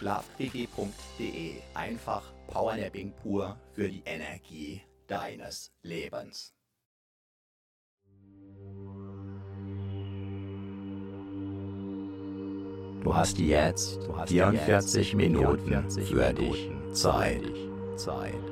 Schlafquickie.de. 0.00 1.56
Einfach 1.74 2.22
Powernapping 2.46 3.12
pur 3.22 3.56
für 3.74 3.86
die 3.88 4.02
Energie 4.06 4.80
deines 5.06 5.70
Lebens. 5.82 6.54
Du 13.02 13.14
hast 13.14 13.38
jetzt 13.38 13.98
44 14.26 15.14
Minuten 15.14 15.90
für 15.90 16.32
dich 16.32 16.70
Zeit. 16.92 17.42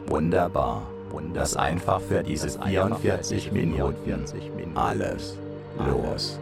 Wunderbar. 0.06 0.86
Lass 1.32 1.56
einfach 1.56 2.02
für 2.02 2.22
diese 2.22 2.50
44 2.50 3.52
Minuten 3.52 4.26
alles 4.74 5.38
los. 5.78 6.38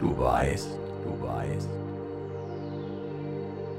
Du 0.00 0.16
weißt, 0.16 0.78
du 1.08 1.26
weißt, 1.26 1.68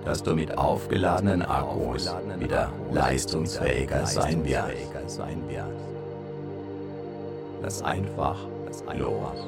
dass 0.05 0.23
du 0.23 0.35
mit 0.35 0.57
aufgeladenen 0.57 1.41
Akkus 1.43 2.13
wieder 2.39 2.71
leistungsfähiger 2.91 4.05
sein 4.05 4.43
wirst. 4.45 4.95
Lass 7.61 7.81
einfach 7.83 8.37
los. 8.97 9.47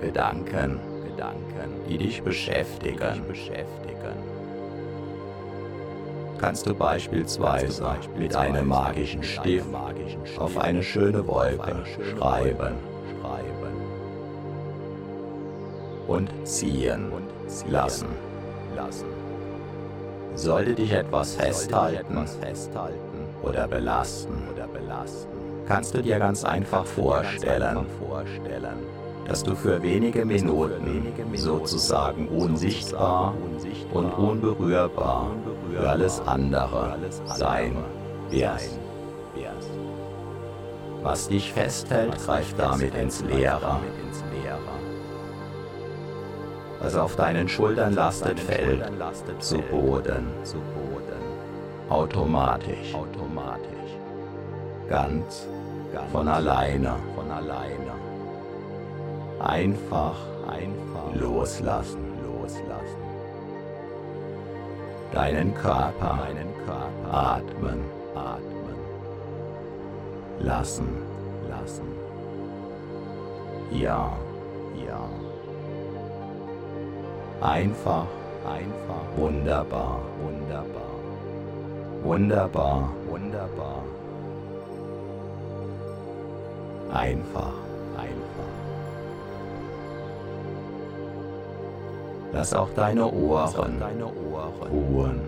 Gedanken, 0.00 0.80
die 1.88 1.98
dich 1.98 2.22
beschäftigen. 2.22 3.22
Kannst 6.38 6.66
du 6.66 6.74
beispielsweise 6.74 7.84
mit 8.18 8.34
einem 8.34 8.66
magischen 8.66 9.22
Stift 9.22 9.68
auf 10.38 10.58
eine 10.58 10.82
schöne 10.82 11.24
Wolke 11.28 11.84
schreiben 12.16 12.74
und 16.06 16.30
ziehen 16.44 17.12
lassen. 17.68 18.06
Sollte 20.34 20.74
dich 20.74 20.92
etwas 20.92 21.34
festhalten 21.34 22.18
oder 23.42 23.68
belasten, 23.68 24.48
kannst 25.66 25.94
du 25.94 26.02
dir 26.02 26.18
ganz 26.18 26.44
einfach 26.44 26.86
vorstellen, 26.86 27.86
dass 29.28 29.42
du 29.42 29.54
für 29.54 29.82
wenige 29.82 30.24
Minuten 30.24 31.12
sozusagen 31.34 32.28
unsichtbar 32.28 33.34
und 33.92 34.12
unberührbar 34.12 35.30
für 35.70 35.88
alles 35.88 36.20
andere 36.26 36.96
sein 37.26 37.76
wirst. 38.30 38.78
Was 41.02 41.28
dich 41.28 41.52
festhält, 41.52 42.16
greift 42.24 42.58
damit 42.58 42.94
ins 42.94 43.22
Leere. 43.22 43.80
Was 46.82 46.96
auf 46.96 47.14
deinen 47.14 47.48
Schultern 47.48 47.94
lastet, 47.94 48.40
fällt 48.40 48.82
zu 49.38 49.58
Boden. 49.58 50.26
Automatisch. 51.88 52.92
Ganz 54.88 55.46
von 56.10 56.26
alleine. 56.26 56.96
Einfach, 59.38 60.16
einfach 60.48 61.14
loslassen, 61.14 62.18
loslassen. 62.24 63.02
Deinen 65.12 65.54
Körper, 65.54 66.18
atmen. 67.12 67.84
Lassen, 70.40 70.88
lassen. 71.48 71.86
Ja, 73.70 74.16
ja. 74.84 75.21
Einfach, 77.42 78.06
einfach. 78.46 79.02
Wunderbar, 79.16 79.98
wunderbar. 80.22 80.82
Wunderbar, 82.04 82.92
wunderbar. 83.10 83.82
Einfach, 86.92 87.54
einfach. 87.96 88.52
Lass 92.32 92.54
auch 92.54 92.68
deine 92.76 93.10
Ohren, 93.10 93.80
deine 93.80 94.06
Ohren 94.06 94.52
ruhen. 94.70 95.20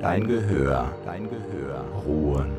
Dein 0.00 0.28
Gehör, 0.28 0.92
dein 1.04 1.28
Gehör 1.28 1.84
ruhen. 2.06 2.52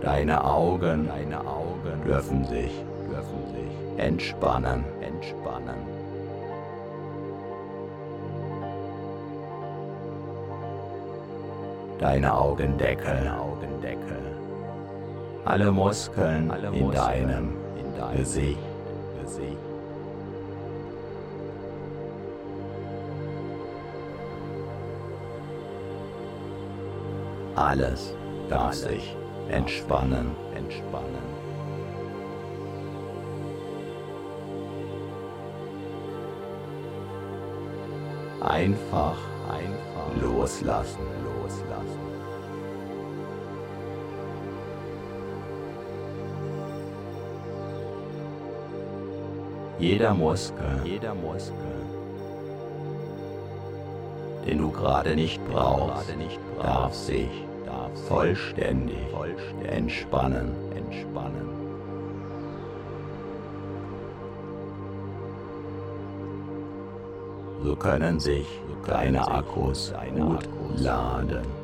Deine 0.00 0.44
Augen, 0.44 1.08
deine 1.08 1.40
Augen 1.40 2.04
dürfen 2.04 2.44
sich, 2.44 2.72
dürfen 3.08 3.54
sich 3.54 3.62
entspannen, 4.04 4.84
entspannen. 5.00 5.41
Deine 12.02 12.34
Augendeckel, 12.34 13.28
Augendeckel. 13.28 14.18
Alle 15.44 15.70
Muskeln 15.70 16.50
Alle 16.50 16.76
in 16.76 16.90
deinem, 16.90 17.56
in 17.78 17.96
deinem 17.96 18.16
Gesicht, 18.16 18.58
Gesicht. 19.22 19.56
Alles 27.54 28.16
darf 28.50 28.72
sich 28.72 29.14
entspannen, 29.48 30.32
entspannen. 30.56 31.22
Einfach, 38.40 39.16
einfach 39.48 40.20
loslassen, 40.20 40.98
loslassen 41.22 41.41
loslassen. 41.42 42.12
Jeder 49.78 50.14
Muskel, 50.14 50.80
jeder 50.84 51.14
Muskel, 51.14 51.56
den 54.46 54.58
du 54.58 54.70
gerade 54.70 55.16
nicht 55.16 55.40
brauchst, 55.50 56.14
darf 56.60 56.94
sich 56.94 57.30
vollständig 58.08 58.98
entspannen. 59.68 60.54
entspannen. 60.76 61.62
so 67.64 67.76
können 67.76 68.18
sich 68.18 68.46
deine 68.86 69.26
Akkus 69.26 69.94
gut 70.16 70.48
laden. 70.76 71.62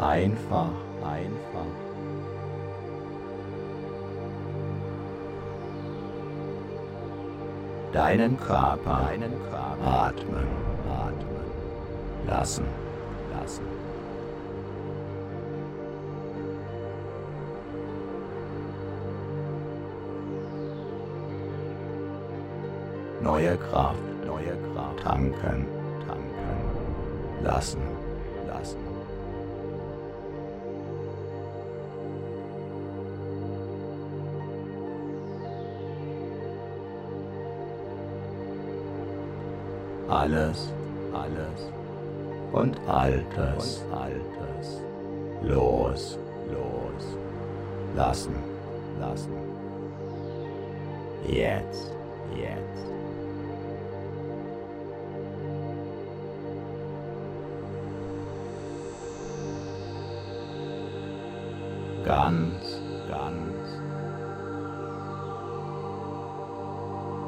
Einfach, 0.00 0.70
einfach. 1.02 1.66
Deinen 7.92 8.38
Körper, 8.38 9.00
deinen 9.08 9.32
Körper 9.50 9.86
atmen, 9.86 10.48
atmen, 10.88 12.26
lassen, 12.26 12.64
lassen. 13.34 13.64
Neue 23.22 23.56
Kraft, 23.58 23.98
neue 24.24 24.56
Kraft 24.72 25.00
tanken, 25.02 25.66
lassen, 27.42 27.80
lassen. 28.46 28.90
alles, 40.10 40.72
alles 41.12 41.70
und 42.52 42.76
Altes, 42.88 43.82
und 43.88 43.96
Altes 43.96 44.80
los, 45.42 46.18
los, 46.50 47.16
lassen, 47.96 48.34
lassen. 49.00 49.32
Jetzt, 51.26 51.92
jetzt. 52.36 52.84
Ganz, 62.10 62.80
ganz 63.08 63.66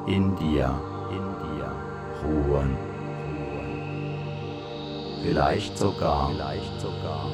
in 0.09 0.35
dir, 0.35 0.75
in 1.13 1.27
dir 1.39 1.71
ruhen. 2.25 2.77
Vielleicht 5.23 5.79
sogar, 5.79 6.31
vielleicht 6.31 6.81
sogar. 6.81 7.31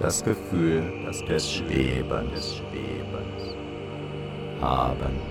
Das 0.00 0.24
Gefühl 0.24 0.82
das 1.06 1.24
des 1.26 1.48
Schwebens, 1.48 2.32
des 2.32 2.56
Schwebens 2.56 3.54
haben, 4.60 4.98
haben. 5.00 5.29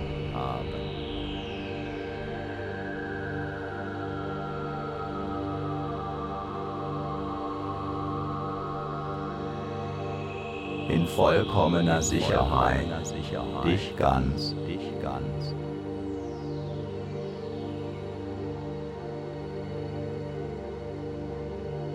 Vollkommener 11.19 12.01
Sicherheit, 12.01 12.88
dich 13.66 13.94
ganz, 13.98 14.56
dich 14.66 15.01
ganz. 15.01 15.54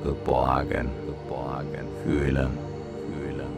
Geborgen, 0.02 0.90
geborgen, 1.06 1.86
fühlen, 2.02 2.58
fühlen, 3.06 3.52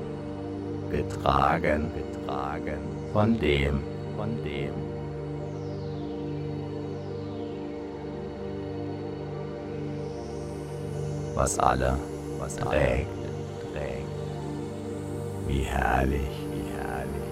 getragen, 0.89 1.91
getragen, 1.99 2.79
von 3.13 3.37
dem, 3.41 3.83
von 4.17 4.31
dem. 4.45 4.71
Was 11.35 11.59
alle, 11.59 11.99
was 12.39 12.55
trägt. 12.55 13.26
Wie 15.47 15.61
herrlich, 15.61 16.21
wie 16.51 16.71
herrlich. 16.73 17.27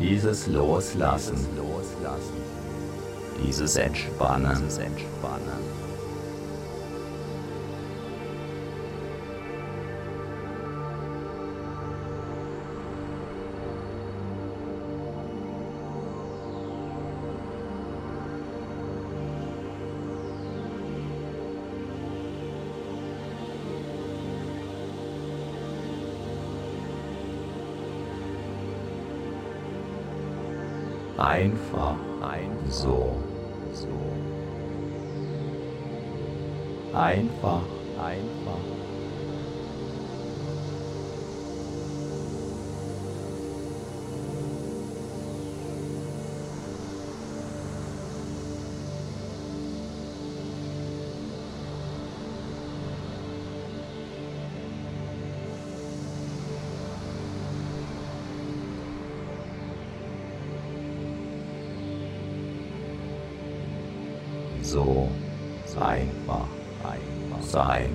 Dieses 0.00 0.46
Loslassen, 0.46 1.36
Loslassen, 1.56 2.40
dieses 3.44 3.76
Entspannen, 3.76 4.56
dieses 4.56 4.78
Entspannen. 4.78 5.77
Einfach, 37.08 37.66
einfach. 37.96 38.60
so 64.62 65.08
einfach, 65.80 66.57
sein, 67.48 67.90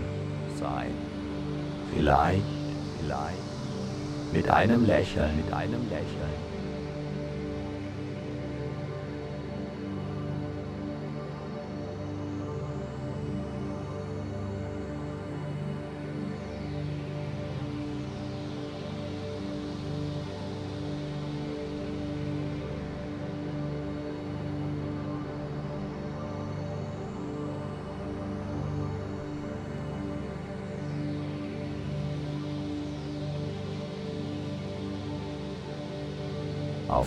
sein. 0.60 0.92
Vielleicht, 1.94 2.42
vielleicht 3.00 4.34
mit 4.34 4.50
einem 4.50 4.86
Lächeln, 4.86 5.38
mit 5.38 5.54
einem 5.54 5.88
Lächeln. 5.90 6.53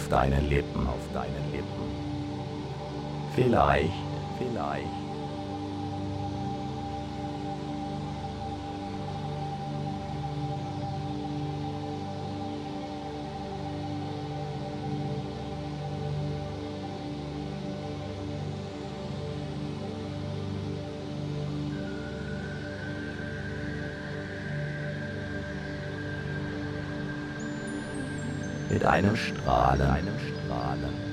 Deinen 0.08 0.48
Lippen, 0.48 0.86
auf 0.86 1.12
deinen 1.12 1.52
Lippen. 1.52 1.66
Vielleicht. 3.34 4.05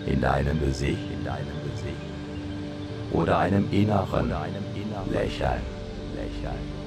In 0.06 0.22
deinem 0.22 0.60
Gesicht, 0.60 1.12
in 1.12 1.24
deinem 1.24 1.58
Gesicht 1.64 2.14
oder 3.12 3.38
einem 3.38 3.68
inneren, 3.72 4.28
oder 4.28 4.42
einem 4.42 4.64
inneren 4.76 5.12
Lächeln, 5.12 5.62
Lächeln. 6.16 6.84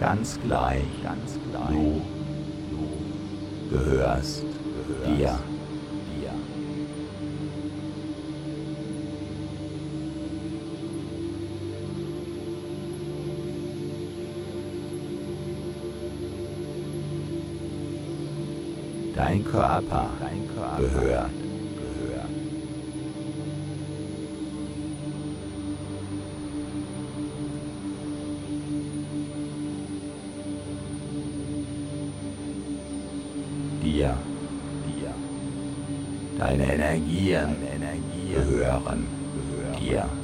ganz 0.00 0.40
gleich, 0.42 0.82
ganz 1.04 1.38
gleich. 1.50 1.68
Du, 1.70 2.02
du 3.70 3.78
gehörst, 3.78 4.44
gehörst 4.88 5.20
dir. 5.20 5.59
Dein 19.20 19.44
Körper, 19.44 20.08
dein 20.18 20.48
Körper 20.48 20.78
gehört 20.78 21.30
Deine 36.38 36.72
Energien, 36.72 37.56
Energien 37.76 38.48
gehören, 38.48 39.06
gehören 39.34 39.78
dir. 39.78 39.90
dir. 39.90 40.19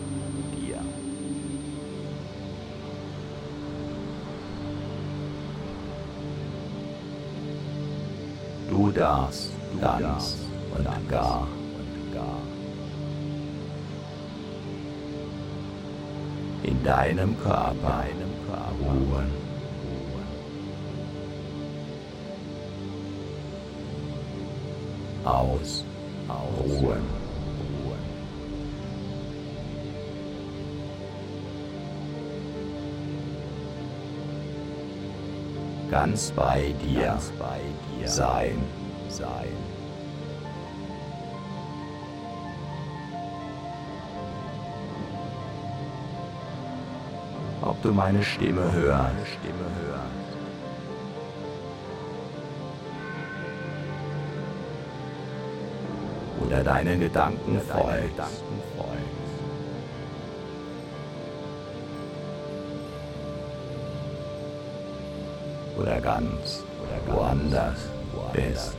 Darfst 8.97 9.51
ganz 9.81 10.37
und 10.77 11.09
gar 11.09 11.47
und 11.79 12.15
gar 12.15 12.39
in 16.63 16.83
deinem 16.83 17.39
Körper, 17.39 17.75
deinem 17.83 18.33
Körper 18.47 18.93
ruhen. 18.93 19.47
aus. 25.27 25.85
Ruhe. 26.29 26.97
Ganz 35.91 36.31
bei 36.33 36.75
dir, 36.85 37.07
Ganz 37.07 37.33
bei 37.39 37.61
dir 37.99 38.09
sein, 38.09 38.59
sein. 39.17 39.57
Ob 47.63 47.83
du 47.83 47.93
meine 47.93 48.23
Stimme 48.23 48.71
hörst, 48.73 49.27
Stimme 49.41 49.67
hörst. 49.83 50.27
oder 56.47 56.63
deinen 56.63 57.01
Gedanken 57.01 57.61
folgst. 57.61 58.43
Oder 65.77 66.01
ganz 66.01 66.65
oder 66.81 67.15
woanders, 67.15 67.79
bist. 68.33 68.76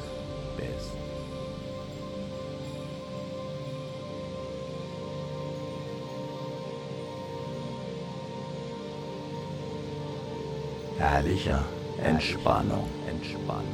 Herrlicher 10.99 11.63
Entspannung, 12.03 12.87
Entspannung. 13.07 13.65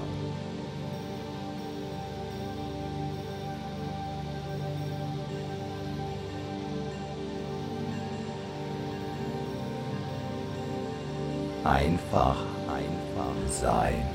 Einfach, 11.63 12.36
einfach 12.68 13.50
sein, 13.50 14.06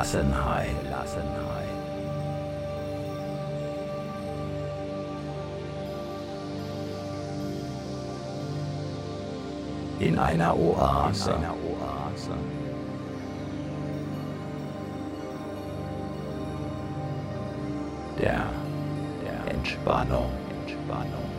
Gelassenheit, 0.00 0.70
in 9.98 10.18
einer 10.18 10.56
Oase. 10.56 11.30
In 11.32 11.36
einer 11.36 11.52
Oase. 11.52 12.30
Der, 18.18 18.46
der 19.22 19.54
Entspannung, 19.54 20.30
Entspannung. 20.62 21.30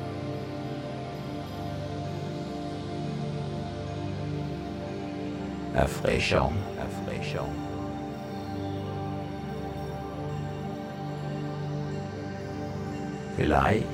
Erfrischung, 5.74 6.53
Erfrischung. 6.77 7.71
Vielleicht, 13.42 13.86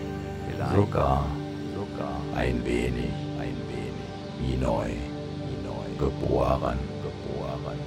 vielleicht. 0.51 0.75
sogar, 0.75 1.25
sogar. 1.74 2.20
ein 2.36 2.66
wenig 2.66 3.10
wie 4.42 4.58
neu, 4.58 4.89
wie 4.89 5.58
neu, 5.66 5.88
geboren, 5.98 6.77
geboren. 7.01 7.80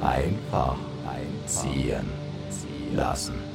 Einfach 0.00 0.76
einziehen, 1.06 2.08
ziehen 2.48 2.96
lassen, 2.96 3.34
lassen. 3.34 3.45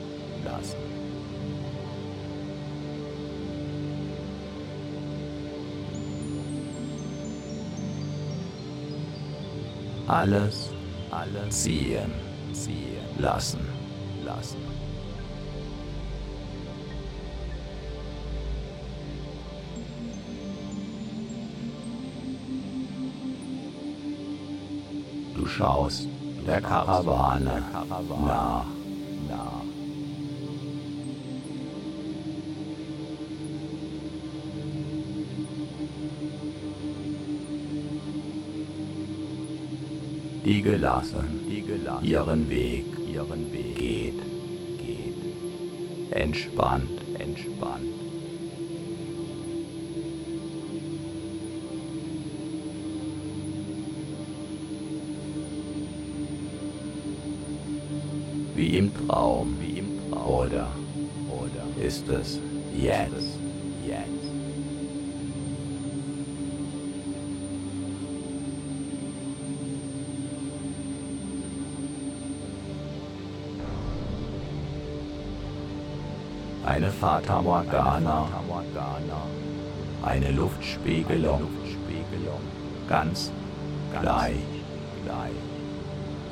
Alles, 10.07 10.69
alles 11.11 11.63
ziehen, 11.63 12.11
ziehen 12.53 13.05
lassen, 13.19 13.61
lassen. 14.25 14.71
schaust 25.51 26.07
der 26.47 26.61
Karawane 26.61 27.63
nach. 27.71 28.25
nach. 28.25 28.80
Die 40.43 40.61
gelassen, 40.61 41.41
die 41.49 41.61
gelassen 41.61 42.05
ihren 42.05 42.49
Weg, 42.49 42.85
ihren 43.13 43.51
Weg 43.53 43.75
geht, 43.77 44.19
geht, 44.79 46.11
entspannt, 46.11 46.89
entspannt. 47.19 47.91
wie 58.61 58.77
im 58.77 58.91
Traum, 58.93 59.57
wie 59.59 59.79
im 59.79 60.11
Traum. 60.11 60.27
Oder, 60.27 60.67
oder 61.29 61.85
ist 61.85 62.07
es 62.09 62.39
jetzt, 62.79 63.11
jetzt? 63.11 63.40
Eine 76.81 76.91
Fata 76.91 77.39
Morgana, 77.43 78.27
eine 80.01 80.31
Luftspiegelung, 80.31 81.47
ganz 82.89 83.31
gleich, 83.99 84.33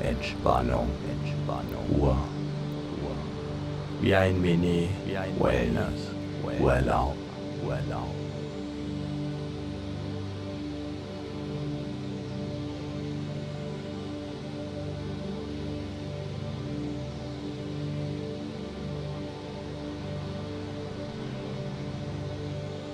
Entspannung, 0.00 0.88
Ruhe, 1.92 2.16
wie 4.00 4.12
ein 4.12 4.40
Mini-Wellness, 4.40 6.10
Urlaub. 6.60 7.14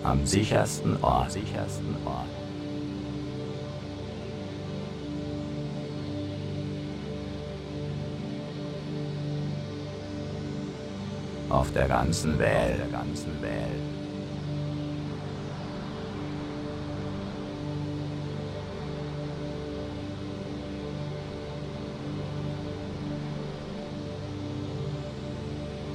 Am 0.06 0.25
sichersten 0.25 0.96
Ort. 1.02 1.32
Sichersten 1.32 1.96
Ort. 2.04 2.26
Auf 11.48 11.72
der 11.72 11.88
ganzen 11.88 12.38
Welt, 12.38 12.78
der 12.78 12.88
ganzen 12.88 13.40
Welt. 13.42 13.52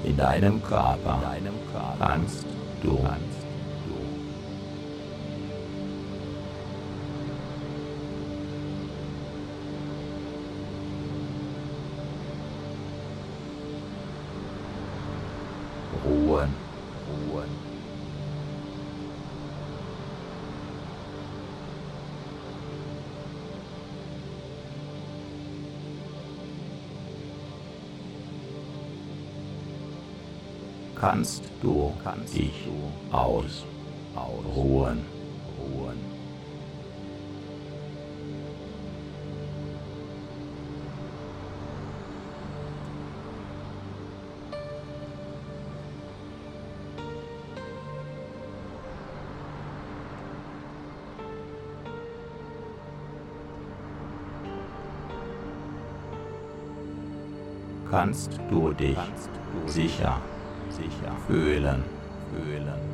In 0.03 0.17
deinem 0.17 0.61
Körper, 0.63 1.15
in 1.15 1.45
deinem 1.45 1.53
Körper 1.71 1.95
kannst 1.99 2.45
du, 2.81 2.97
kannst 2.97 3.30
kannst 31.11 31.43
du 31.61 31.91
kannst 32.01 32.33
dich 32.37 32.53
du 32.65 33.15
aus, 33.15 33.65
ausruhen. 34.15 35.05
Ruhen. 35.59 35.99
kannst 57.89 58.39
du 58.49 58.71
dich 58.71 58.97
sicher 59.67 60.21
sicher 60.81 61.15
fühlen, 61.27 61.83
fühlen. 62.31 62.91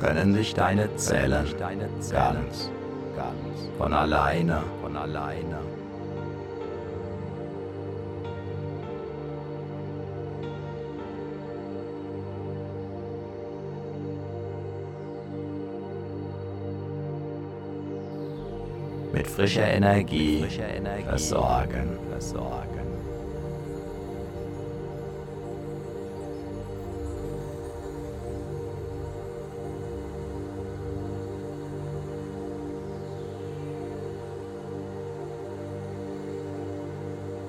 Können 0.00 0.34
sich 0.34 0.54
deine 0.54 0.94
Zellen, 0.96 1.46
ganz, 1.58 2.10
ganz 2.10 2.70
von 3.76 3.92
alleine, 3.92 4.62
von 4.80 4.96
alleine 4.96 5.58
frischer 19.40 19.68
Energie, 19.68 20.44
versorgen. 21.08 21.98
versorgen. 22.10 22.68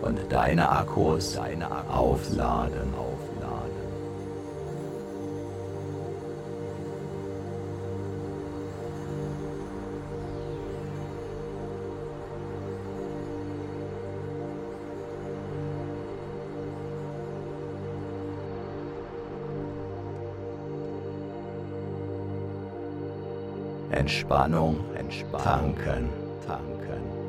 Und 0.01 0.19
deine 0.31 0.69
Akkus, 0.69 1.33
deine 1.33 1.69
Akkus 1.69 1.93
aufladen. 1.93 3.10
Entspannung, 24.31 24.77
Entspannung. 24.95 25.75
Tanken, 25.75 26.09
tanken. 26.47 27.21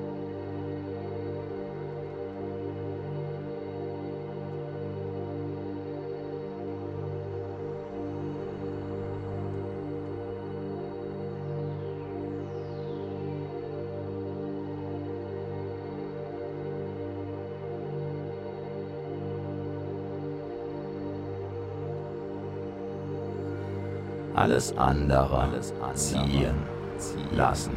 alles 24.34 24.76
andere, 24.76 25.38
alles 25.38 25.72
andere. 25.80 25.94
ziehen, 25.94 26.71
ziehen. 27.02 27.36
Lassen, 27.36 27.72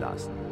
lassen. 0.00 0.42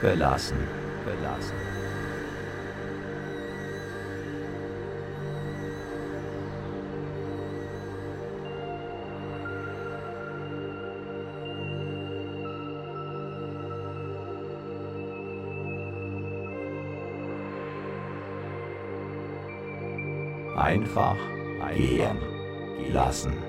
gelassen, 0.00 0.56
einfach 20.88 21.16
gehen 21.76 22.18
lassen. 22.92 23.47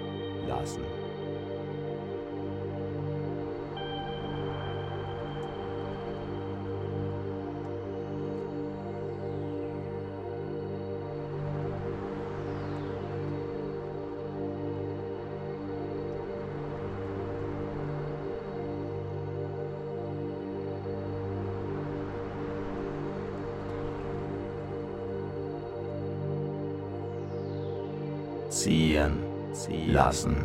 Lassen, 30.10 30.36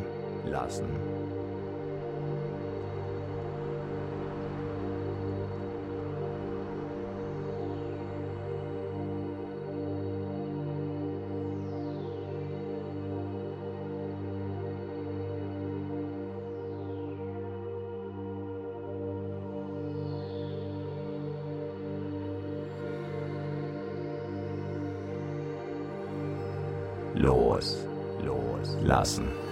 lassen. 0.44 1.14
los, 27.14 27.79
los, 28.22 28.68
lassen, 28.83 29.43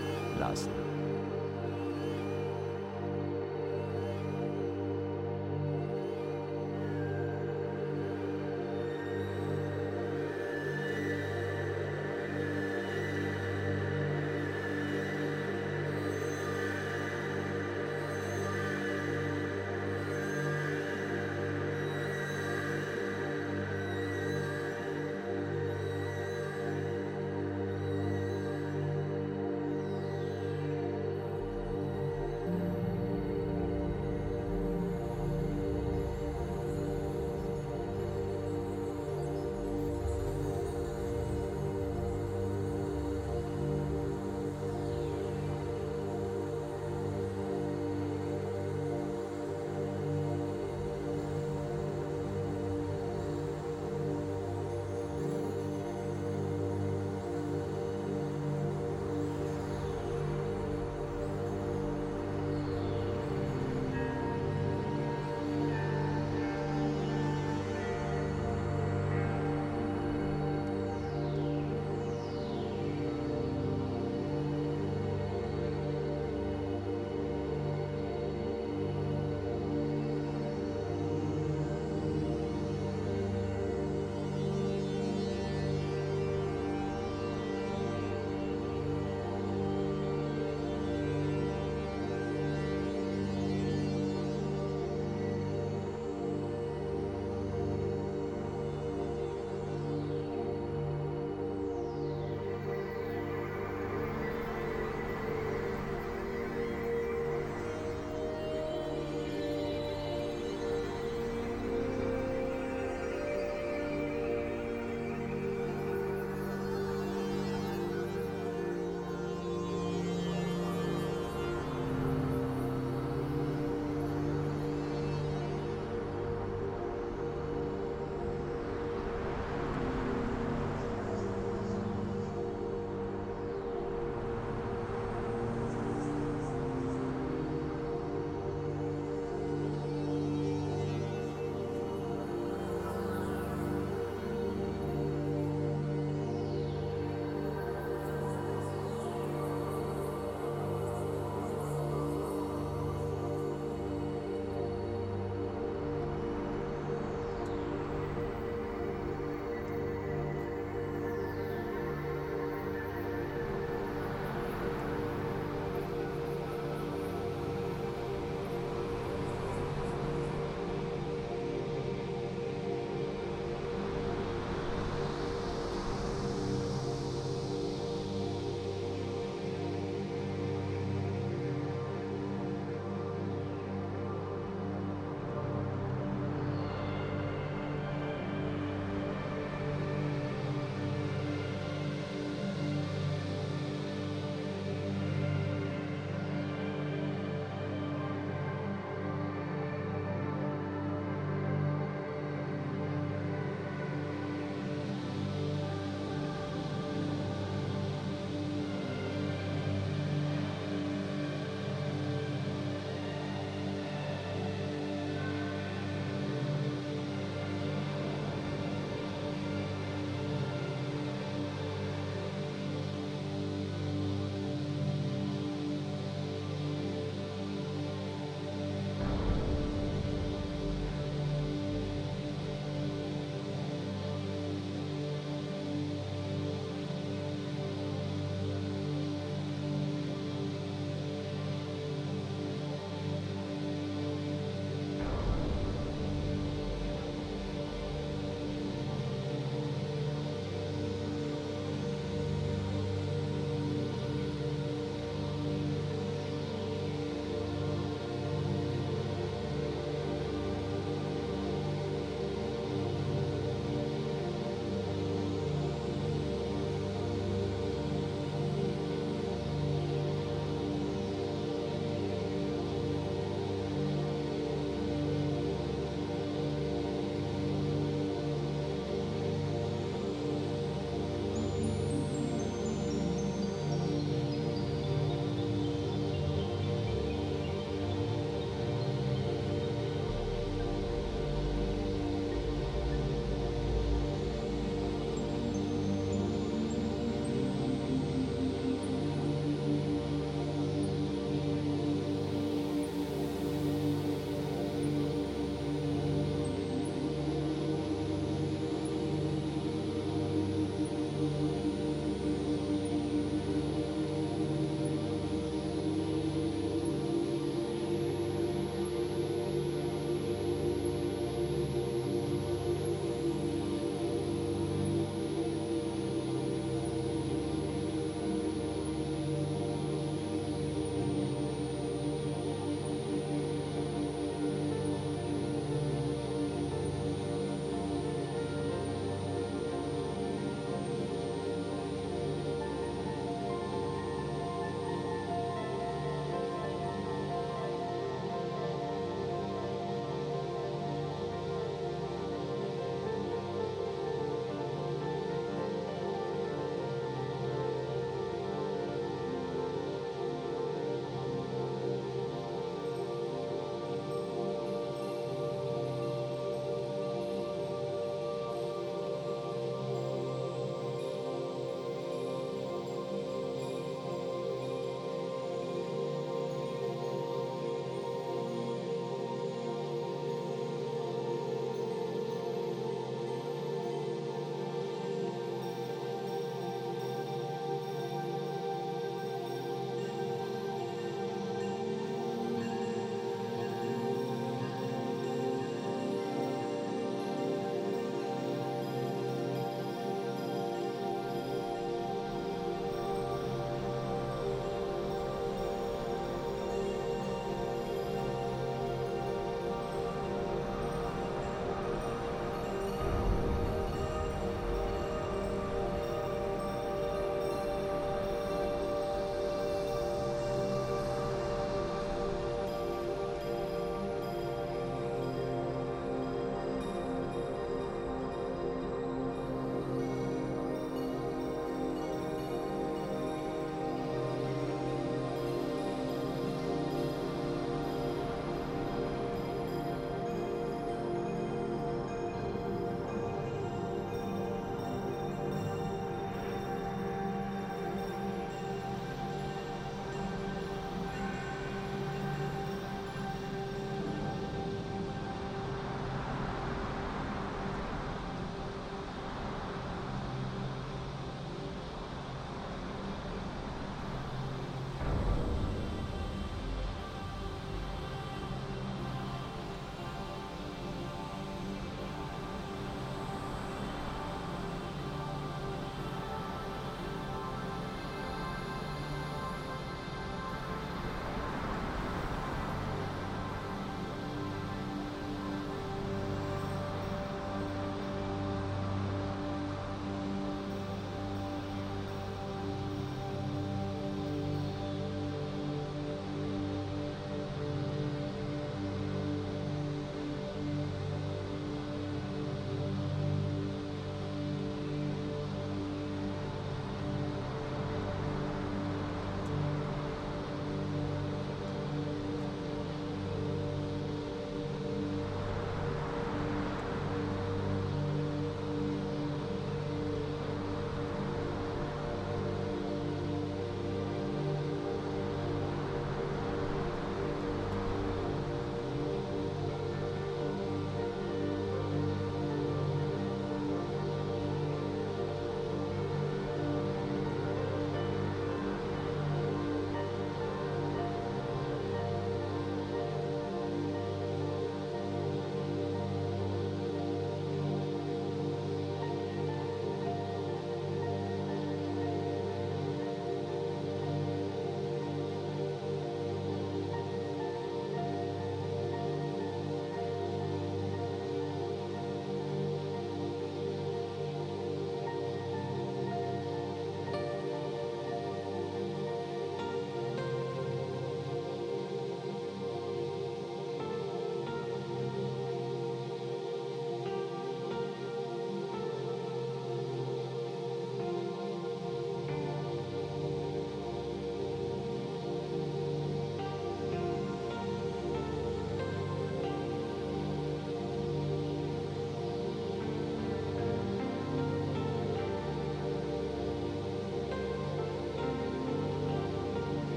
lassen. 0.52 0.81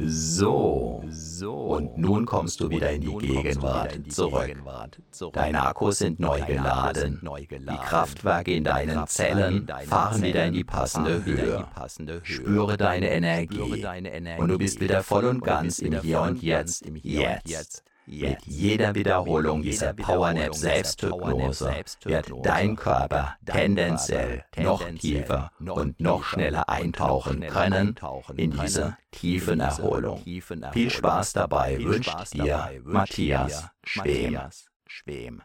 So. 0.00 1.02
Und 1.68 1.98
nun 1.98 2.24
kommst 2.24 2.60
du 2.60 2.70
wieder 2.70 2.90
in 2.92 3.00
die 3.00 3.16
Gegenwart 3.18 3.98
zurück. 4.08 4.56
Deine 5.32 5.66
Akkus 5.66 5.98
sind 5.98 6.20
neu 6.20 6.40
geladen. 6.42 7.20
Die 7.50 7.76
Kraftwerke 7.76 8.54
in 8.54 8.64
deinen 8.64 9.06
Zellen 9.08 9.66
fahren 9.86 10.22
wieder 10.22 10.46
in 10.46 10.52
die 10.54 10.64
passende 10.64 11.24
Höhe. 11.24 11.66
Spüre 12.22 12.76
deine 12.76 13.10
Energie. 13.10 13.84
Und 14.38 14.48
du 14.48 14.58
bist 14.58 14.80
wieder 14.80 15.02
voll 15.02 15.24
und 15.24 15.42
ganz 15.42 15.80
im 15.80 16.00
Hier 16.00 16.20
und 16.20 16.42
Jetzt. 16.42 16.84
Jetzt. 17.02 17.82
Mit 18.10 18.46
jeder 18.46 18.94
Wiederholung 18.94 19.60
dieser 19.60 19.92
Powernap 19.92 20.54
Selbsthypnose 20.54 21.84
wird 22.04 22.32
dein 22.42 22.74
Körper 22.74 23.36
tendenziell 23.44 24.44
noch 24.56 24.82
tiefer 24.98 25.52
und 25.60 26.00
noch 26.00 26.24
schneller 26.24 26.70
eintauchen 26.70 27.40
können 27.40 27.94
in 28.34 28.52
diese 28.52 28.96
tiefen 29.10 29.60
Erholung. 29.60 30.24
Viel 30.72 30.90
Spaß 30.90 31.34
dabei 31.34 31.78
wünscht 31.84 32.32
dir 32.32 32.80
Matthias 32.82 33.68
Schwem. 33.84 35.42